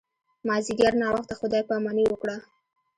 مازیګر 0.47 0.93
ناوخته 1.01 1.33
خدای 1.39 1.63
پاماني 1.69 2.03
وکړه. 2.07 2.35